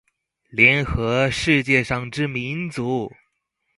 [0.49, 3.11] 聯合世界上之民族